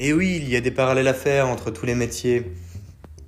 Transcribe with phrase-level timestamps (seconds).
[0.00, 2.52] Et oui, il y a des parallèles à faire entre tous les métiers.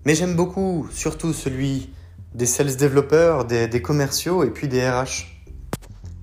[0.05, 1.91] Mais j'aime beaucoup, surtout celui
[2.35, 5.27] des sales développeurs, des, commerciaux et puis des RH.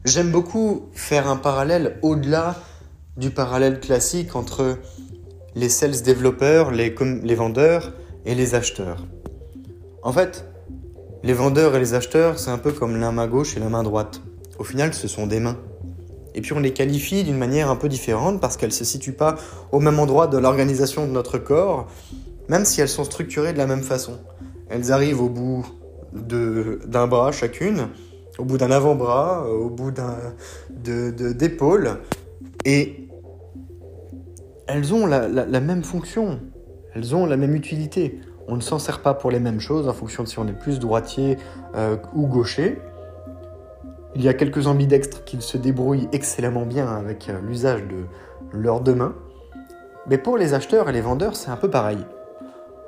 [0.04, 2.58] J'aime beaucoup faire un parallèle au-delà
[3.16, 4.78] du parallèle classique entre
[5.56, 7.94] les sales développeurs, les vendeurs
[8.26, 9.06] et les acheteurs.
[10.02, 10.46] En fait,
[11.24, 13.84] les vendeurs et les acheteurs, c'est un peu comme la main gauche et la main
[13.84, 14.22] droite.
[14.60, 15.58] Au final, ce sont des mains.
[16.36, 19.14] Et puis on les qualifie d'une manière un peu différente parce qu'elles ne se situent
[19.14, 19.36] pas
[19.72, 21.88] au même endroit de l'organisation de notre corps,
[22.50, 24.20] même si elles sont structurées de la même façon.
[24.70, 25.66] Elles arrivent au bout
[26.14, 27.88] d'un bras chacune,
[28.38, 29.92] au bout d'un avant-bras, au bout
[30.70, 31.98] d'épaule,
[32.66, 33.08] et
[34.68, 35.28] elles ont la,
[35.60, 36.40] même fonction,
[36.96, 38.20] elles ont la même utilité.
[38.48, 40.58] On ne s'en sert pas pour les mêmes choses en fonction de si on est
[40.58, 41.38] plus droitier
[41.76, 42.80] euh, ou gaucher.
[44.16, 48.06] Il y a quelques ambidextres qui se débrouillent excellemment bien avec euh, l'usage de
[48.52, 49.16] leurs deux mains.
[50.08, 51.98] Mais pour les acheteurs et les vendeurs, c'est un peu pareil.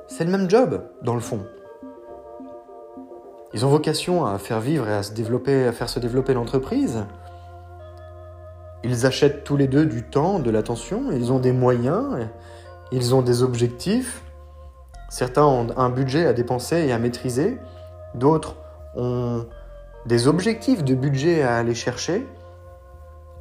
[0.06, 1.40] C'est le même job, dans le fond.
[3.52, 7.04] Ils ont vocation à faire vivre et à se développer, à faire se développer l'entreprise.
[8.84, 12.28] Ils achètent tous les deux du temps, de l'attention, ils ont des moyens,
[12.92, 14.22] ils ont des objectifs.
[15.08, 17.58] Certains ont un budget à dépenser et à maîtriser,
[18.14, 18.56] d'autres
[18.94, 19.46] ont
[20.06, 22.26] des objectifs de budget à aller chercher.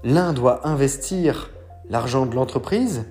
[0.03, 1.51] L'un doit investir
[1.89, 3.05] l'argent de l'entreprise,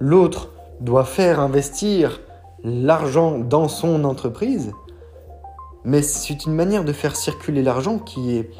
[0.00, 2.20] l'autre doit faire investir
[2.64, 4.72] l'argent dans son entreprise.
[5.84, 8.50] Mais c'est une manière de faire circuler l'argent qui est,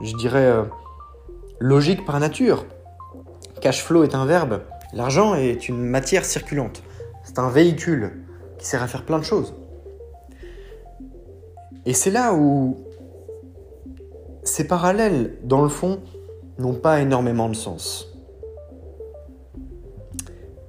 [0.00, 0.64] je dirais, euh,
[1.60, 2.66] logique par nature.
[3.60, 4.62] Cash flow est un verbe.
[4.92, 6.82] L'argent est une matière circulante.
[7.24, 8.24] C'est un véhicule
[8.58, 9.54] qui sert à faire plein de choses.
[11.86, 12.76] Et c'est là où
[14.44, 16.00] ces parallèles, dans le fond,
[16.58, 18.08] n'ont pas énormément de sens.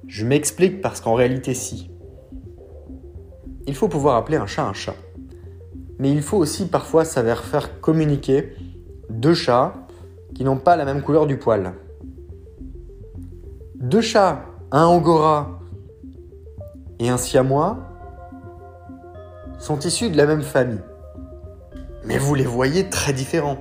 [0.06, 1.90] Je m'explique parce qu'en réalité, si.
[3.66, 4.94] Il faut pouvoir appeler un chat un chat.
[5.98, 8.54] Mais il faut aussi parfois savoir faire communiquer
[9.10, 9.74] deux chats
[10.34, 11.72] qui n'ont pas la même couleur du poil.
[13.76, 15.60] Deux chats, un angora
[16.98, 17.78] et un siamois,
[19.58, 20.80] sont issus de la même famille
[22.04, 23.58] mais vous les voyez très différents.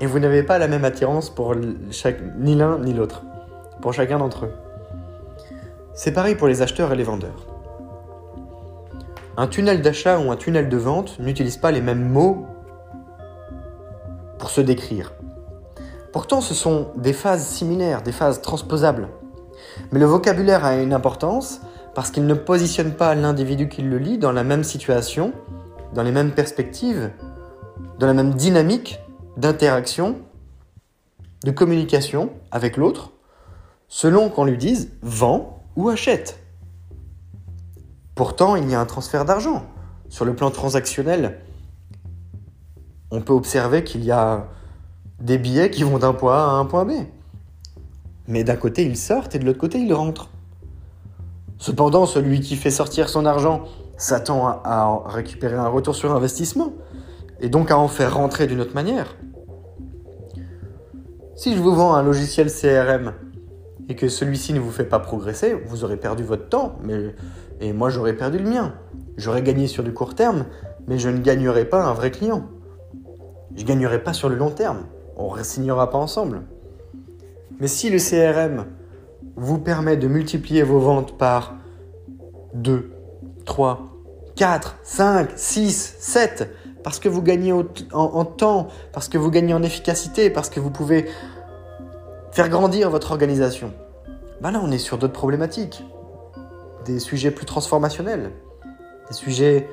[0.00, 1.54] Et vous n'avez pas la même attirance pour
[1.90, 3.22] chaque, ni l'un ni l'autre,
[3.82, 4.52] pour chacun d'entre eux.
[5.92, 7.46] C'est pareil pour les acheteurs et les vendeurs.
[9.36, 12.46] Un tunnel d'achat ou un tunnel de vente n'utilise pas les mêmes mots
[14.38, 15.12] pour se décrire.
[16.12, 19.08] Pourtant, ce sont des phases similaires, des phases transposables.
[19.92, 21.60] Mais le vocabulaire a une importance
[21.94, 25.32] parce qu'il ne positionne pas l'individu qui le lit dans la même situation,
[25.94, 27.10] dans les mêmes perspectives
[28.00, 28.98] dans la même dynamique
[29.36, 30.16] d'interaction,
[31.44, 33.12] de communication avec l'autre,
[33.88, 36.38] selon qu'on lui dise vend ou achète.
[38.14, 39.66] Pourtant, il y a un transfert d'argent.
[40.08, 41.40] Sur le plan transactionnel,
[43.10, 44.46] on peut observer qu'il y a
[45.20, 46.92] des billets qui vont d'un point A à un point B.
[48.28, 50.30] Mais d'un côté, ils sortent et de l'autre côté, ils rentrent.
[51.58, 53.64] Cependant, celui qui fait sortir son argent
[53.98, 56.72] s'attend à récupérer un retour sur investissement
[57.40, 59.16] et donc à en faire rentrer d'une autre manière.
[61.34, 63.14] Si je vous vends un logiciel CRM
[63.88, 67.14] et que celui-ci ne vous fait pas progresser, vous aurez perdu votre temps, mais
[67.60, 68.74] et moi j'aurais perdu le mien.
[69.16, 70.46] J'aurais gagné sur du court terme,
[70.86, 72.44] mais je ne gagnerai pas un vrai client.
[73.56, 74.84] Je ne gagnerai pas sur le long terme.
[75.16, 76.42] On ne signera pas ensemble.
[77.58, 78.66] Mais si le CRM
[79.36, 81.54] vous permet de multiplier vos ventes par
[82.54, 82.90] 2,
[83.44, 83.90] 3,
[84.36, 86.50] 4, 5, 6, 7,
[86.82, 87.52] parce que vous gagnez
[87.92, 91.08] en, temps, parce que vous gagnez en efficacité, parce que vous pouvez
[92.32, 93.72] faire grandir votre organisation.
[94.40, 95.84] Ben là, on est sur d'autres problématiques,
[96.86, 98.32] des sujets plus transformationnels,
[99.08, 99.68] des sujets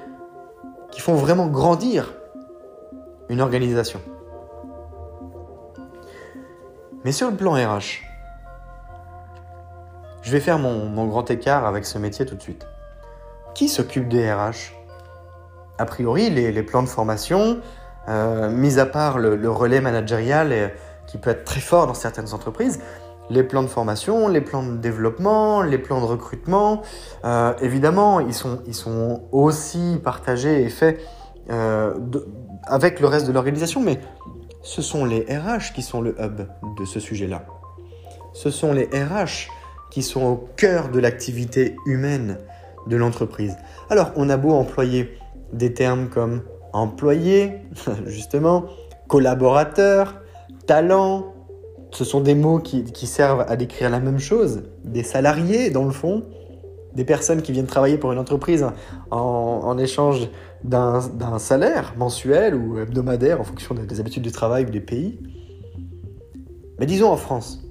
[0.91, 2.13] qui font vraiment grandir
[3.29, 4.01] une organisation.
[7.06, 8.02] Mais sur le plan RH,
[10.22, 12.67] je vais faire mon, mon grand écart avec ce métier tout de suite.
[13.55, 14.77] Qui s'occupe des RH
[15.78, 17.59] a priori, les, plans de formation,
[18.09, 20.72] euh, mis à part le, relais managérial
[21.08, 22.79] qui peut être très fort dans certaines entreprises,
[23.29, 26.82] les plans de formation, les plans de développement, les plans de recrutement,
[27.26, 31.00] euh, évidemment, ils sont, aussi partagés et faits
[31.50, 31.94] euh,
[32.64, 34.00] avec le reste de l'organisation, mais
[34.62, 36.47] ce sont les RH qui sont le hub
[36.78, 37.46] de ce sujet-là.
[38.34, 39.50] Ce sont les RH
[39.91, 42.38] qui sont au cœur de l'activité humaine
[42.88, 43.58] de l'entreprise.
[43.90, 45.18] Alors, on a beau employer
[45.53, 46.41] des termes comme
[46.73, 47.53] employé,
[48.05, 48.66] justement,
[49.08, 50.22] collaborateur,
[50.66, 51.34] talent,
[51.91, 54.64] ce sont des mots qui, servent à décrire la même chose.
[54.84, 56.26] Des salariés, dans le fond,
[56.94, 58.66] des personnes qui viennent travailler pour une entreprise
[59.11, 59.17] en,
[59.64, 60.29] en échange
[60.64, 65.20] d'un salaire mensuel ou hebdomadaire en fonction des habitudes du travail ou des pays.
[66.79, 67.64] Mais disons en France,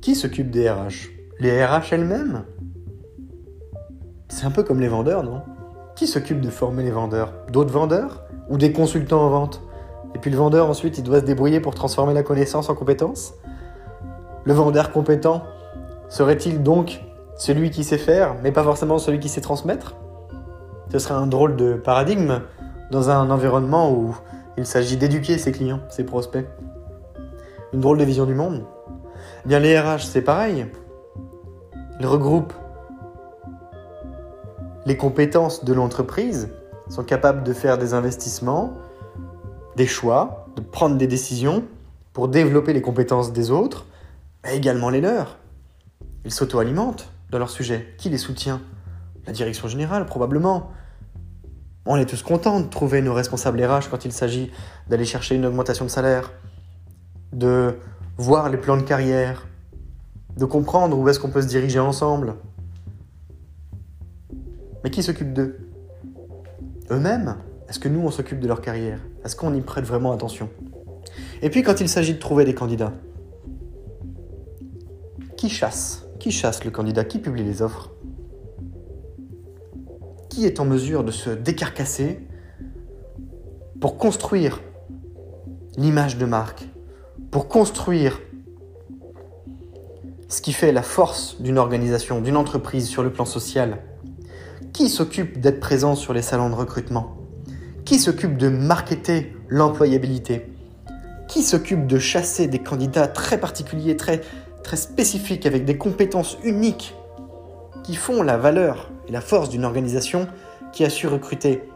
[0.00, 1.10] qui s'occupe des RH
[1.40, 2.44] Les RH elles-mêmes?
[4.36, 5.40] C'est un peu comme les vendeurs, non?
[5.94, 7.32] Qui s'occupe de former les vendeurs?
[7.50, 8.24] D'autres vendeurs?
[8.50, 9.62] Ou des consultants en vente?
[10.14, 13.32] Et puis le vendeur ensuite, il doit se débrouiller pour transformer la connaissance en compétence?
[14.44, 15.42] Le vendeur compétent
[16.10, 17.02] serait-il donc
[17.38, 19.94] celui qui sait faire, mais pas forcément celui qui sait transmettre?
[20.92, 22.42] Ce serait un drôle de paradigme
[22.90, 24.14] dans un environnement où
[24.58, 26.46] il s'agit d'éduquer ses clients, ses prospects.
[27.72, 28.64] Une drôle de vision du monde?
[29.46, 30.66] Eh bien, les RH, c'est pareil.
[32.00, 32.52] Ils regroupent
[34.86, 36.48] les compétences de l'entreprise,
[36.88, 38.72] sont capables de faire des investissements,
[39.74, 41.64] des choix, de prendre des décisions
[42.12, 43.84] pour développer les compétences des autres,
[44.44, 45.38] mais également les leurs.
[46.24, 47.94] Ils s'auto-alimentent dans leur sujet.
[47.98, 48.60] Qui les soutient?
[49.26, 50.70] La direction générale, probablement.
[51.84, 54.52] On est tous contents de trouver nos responsables RH quand il s'agit
[54.88, 56.32] d'aller chercher une augmentation de salaire,
[57.32, 57.76] de
[58.16, 59.46] voir les plans de carrière,
[60.36, 62.34] de comprendre où est-ce qu'on peut se diriger ensemble.
[64.86, 65.58] Mais qui s'occupe d'eux?
[66.92, 67.38] Eux-mêmes?
[67.68, 69.00] Est-ce que nous, on s'occupe de leur carrière?
[69.24, 70.48] Est-ce qu'on y prête vraiment attention?
[71.42, 72.92] Et puis quand il s'agit de trouver des candidats,
[75.36, 76.06] qui chasse?
[76.20, 77.04] Qui chasse le candidat?
[77.04, 77.90] Qui publie les offres?
[80.30, 82.20] Qui est en mesure de se décarcasser
[83.80, 84.60] pour construire
[85.76, 86.68] l'image de marque,
[87.32, 88.20] pour construire
[90.28, 93.78] ce qui fait la force d'une organisation, d'une entreprise sur le plan social?
[94.76, 97.16] Qui s'occupe d'être présent sur les salons de recrutement?
[97.86, 100.52] Qui s'occupe de marketer l'employabilité?
[101.28, 104.20] Qui s'occupe de chasser des candidats très particuliers, très
[104.74, 106.94] spécifiques, avec des compétences uniques
[107.84, 110.28] qui font la valeur et la force d'une organisation
[110.74, 111.66] qui a su recruter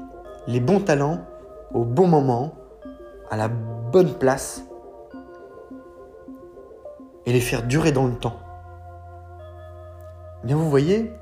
[0.47, 1.25] les bons talents
[1.73, 2.53] au bon moment,
[3.31, 4.67] à la bonne place
[7.25, 8.37] et les faire durer dans le temps?
[10.45, 11.15] Bien vous voyez,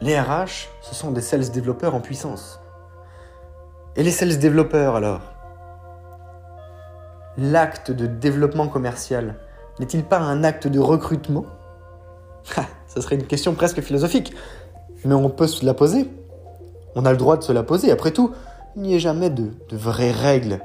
[0.00, 2.60] les RH, ce sont des sales développeurs en puissance.
[3.96, 5.20] Et les sales développeurs alors?
[7.36, 9.36] L'acte de développement commercial,
[9.78, 11.46] n'est-il pas un acte de recrutement?
[12.86, 14.34] Ça serait une question presque philosophique,
[15.04, 16.10] mais on peut se la poser.
[16.94, 17.90] On a le droit de se la poser.
[17.90, 18.32] Après tout,
[18.76, 20.60] il n'y a jamais de vraies règles,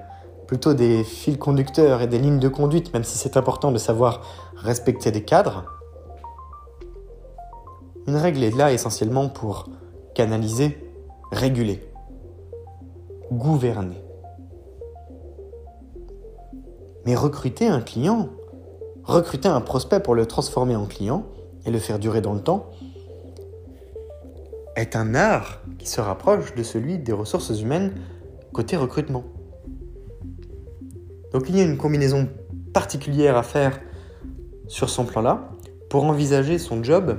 [0.47, 4.21] plutôt des fils conducteurs et des lignes de conduite, même si c'est important de savoir
[4.55, 5.65] respecter des cadres.
[8.07, 9.69] Une règle est là essentiellement pour
[10.15, 10.77] canaliser,
[11.31, 11.81] réguler,
[13.31, 14.01] gouverner.
[17.05, 18.29] Mais recruter un client,
[19.03, 21.25] recruter un prospect pour le transformer en client
[21.65, 22.69] et le faire durer dans le temps
[24.75, 27.93] est un art qui se rapproche de celui des ressources humaines
[28.53, 29.23] côté recrutement.
[31.33, 32.27] Donc il y a une combinaison
[32.73, 33.79] particulière à faire
[34.67, 35.49] sur son plan-là
[35.89, 37.17] pour envisager son job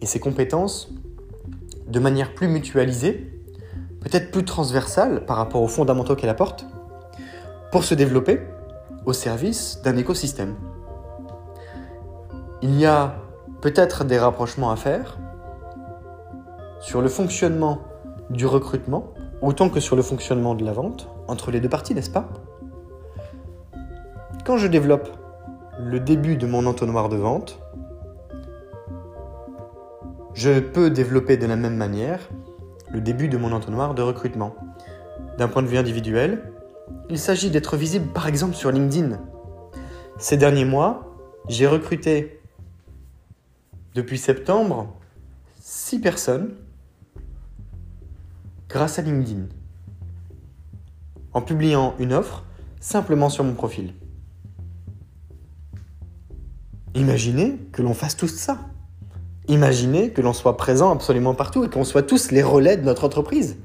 [0.00, 0.92] et ses compétences
[1.86, 3.32] de manière plus mutualisée,
[4.00, 6.66] peut-être plus transversale par rapport aux fondamentaux qu'elle apporte,
[7.72, 8.40] pour se développer
[9.06, 10.54] au service d'un écosystème.
[12.62, 13.16] Il y a
[13.60, 15.18] peut-être des rapprochements à faire
[16.80, 17.78] sur le fonctionnement
[18.30, 22.10] du recrutement, autant que sur le fonctionnement de la vente, entre les deux parties, n'est-ce
[22.10, 22.28] pas?
[24.44, 25.08] Quand je développe
[25.78, 27.60] le début de mon entonnoir de vente,
[30.38, 32.20] je peux développer de la même manière
[32.92, 34.54] le début de mon entonnoir de recrutement.
[35.36, 36.52] D'un point de vue individuel,
[37.10, 39.18] il s'agit d'être visible par exemple sur LinkedIn.
[40.16, 41.16] Ces derniers mois,
[41.48, 42.40] j'ai recruté
[43.96, 44.96] depuis septembre,
[45.58, 46.54] 6 personnes
[48.68, 49.46] grâce à LinkedIn.
[51.32, 52.44] En publiant une offre
[52.78, 53.92] simplement sur mon profil.
[56.94, 58.60] Imaginez que l'on fasse tous ça.
[59.48, 63.04] Imaginez que l'on soit présent absolument partout et qu'on soit tous les relais de notre
[63.04, 63.56] entreprise.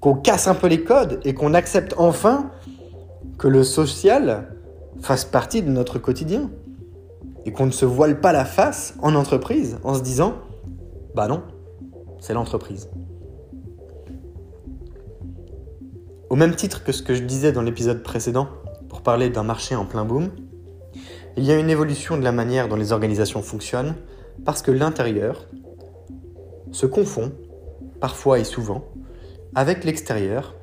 [0.00, 2.50] Qu'on casse un peu les codes et qu'on accepte enfin
[3.38, 4.48] que le social
[5.02, 6.50] fasse partie de notre quotidien
[7.44, 10.34] et qu'on ne se voile pas la face en entreprise en se disant
[11.14, 11.42] bah non,
[12.18, 12.88] c'est l'entreprise.
[16.30, 18.48] Au même titre que ce que je disais dans l'épisode précédent
[18.88, 20.30] pour parler d'un marché en plein boom,
[21.36, 23.94] il y a une évolution de la manière dont les organisations fonctionnent
[24.44, 25.46] parce que l'intérieur
[26.72, 27.32] se confond,
[28.00, 28.84] parfois et souvent,
[29.54, 30.54] avec l'extérieur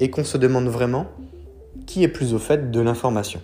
[0.00, 1.06] et qu'on se demande vraiment
[1.86, 3.40] qui est plus au fait de l'information